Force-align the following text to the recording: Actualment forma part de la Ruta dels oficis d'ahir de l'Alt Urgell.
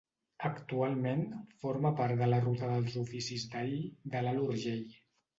Actualment 0.47 1.19
forma 1.63 1.91
part 1.99 2.17
de 2.21 2.29
la 2.31 2.39
Ruta 2.45 2.69
dels 2.71 2.95
oficis 3.01 3.45
d'ahir 3.51 3.83
de 4.15 4.23
l'Alt 4.29 4.43
Urgell. 4.47 4.81